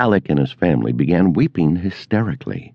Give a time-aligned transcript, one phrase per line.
[0.00, 2.72] Alec and his family began weeping hysterically.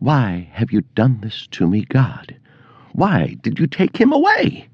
[0.00, 2.34] Why have you done this to me, God?
[2.92, 4.66] Why did you take him away?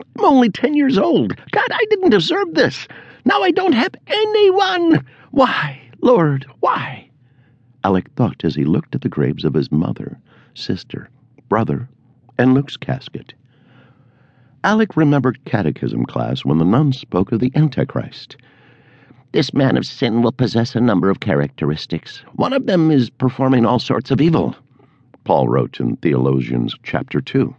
[0.00, 1.36] I'm only ten years old.
[1.50, 2.88] God, I didn't deserve this.
[3.26, 5.06] Now I don't have anyone.
[5.32, 7.10] Why, Lord, why?
[7.84, 10.18] Alec thought as he looked at the graves of his mother,
[10.54, 11.10] sister,
[11.50, 11.90] brother,
[12.38, 13.34] and Luke's casket.
[14.64, 18.38] Alec remembered catechism class when the nun spoke of the Antichrist.
[19.32, 22.22] This man of sin will possess a number of characteristics.
[22.36, 24.56] One of them is performing all sorts of evil.
[25.24, 27.54] Paul wrote in Thessalonians chapter 2.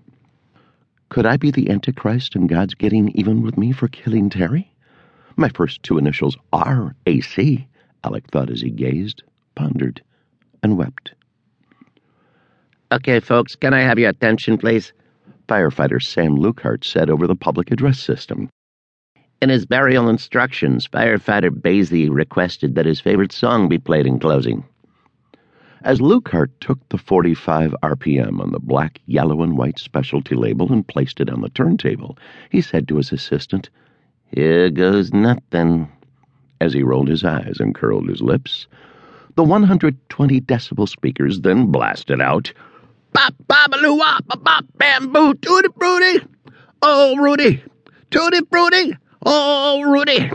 [1.09, 4.73] Could I be the Antichrist and God's getting even with me for killing Terry?
[5.35, 7.67] My first two initials are AC,
[8.03, 9.21] Alec thought as he gazed,
[9.53, 10.01] pondered,
[10.63, 11.13] and wept.
[12.91, 14.91] Okay, folks, can I have your attention, please?
[15.47, 18.49] Firefighter Sam Lukehart said over the public address system.
[19.41, 24.66] In his burial instructions, Firefighter Basie requested that his favorite song be played in closing.
[25.81, 30.86] As Lukehart took the 45 RPM on the black, yellow, and white specialty label and
[30.86, 32.17] placed it on the turntable,
[32.50, 33.69] he said to his assistant,
[34.25, 35.88] Here goes nothing.
[36.59, 38.67] As he rolled his eyes and curled his lips,
[39.35, 42.52] the 120 decibel speakers then blasted out,
[43.13, 46.28] Bop, babaloo, wop, bop, bamboo, tutti frutti.
[46.81, 47.63] Oh, Rudy,
[48.11, 48.97] tutti frutti.
[49.25, 50.31] Oh, Rudy.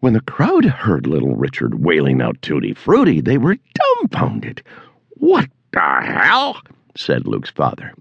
[0.00, 4.62] When the crowd heard little Richard wailing out Tutti Frutti, they were dumbfounded.
[5.16, 6.60] What the hell?
[6.96, 7.92] said Luke's father.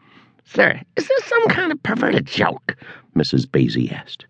[0.44, 2.76] Sir, is this some kind of perverted joke?
[3.16, 3.46] Mrs.
[3.46, 4.26] Basie asked.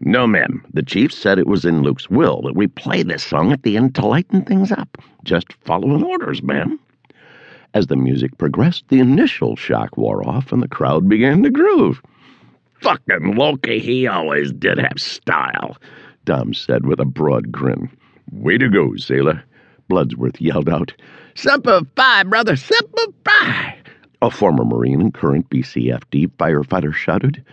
[0.00, 0.64] No, ma'am.
[0.72, 3.76] The chief said it was in Luke's will that we play this song at the
[3.76, 4.96] end to lighten things up.
[5.24, 6.78] Just following orders, ma'am.
[7.74, 12.00] As the music progressed, the initial shock wore off and the crowd began to groove.
[12.80, 15.76] Fucking Loki, he always did have style,
[16.24, 17.90] Dom said with a broad grin.
[18.32, 19.42] Way to go, sailor,
[19.90, 20.92] Bloodsworth yelled out.
[21.34, 23.78] Semper Fi, brother, Semper Fi!
[24.20, 27.44] A former Marine and current BCFD firefighter shouted.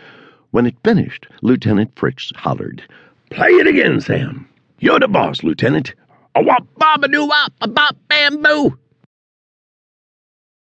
[0.51, 2.83] When it finished, Lieutenant Fritz hollered,
[3.29, 4.47] Play it again, Sam.
[4.79, 5.93] You're the boss, Lieutenant.
[6.35, 8.77] A wop babadoo wop a bop bamboo.